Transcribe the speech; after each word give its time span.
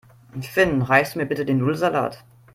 Finn, 0.41 0.81
reichst 0.81 1.13
du 1.13 1.19
mir 1.19 1.27
bitte 1.27 1.45
den 1.45 1.59
Nudelsalat? 1.59 2.25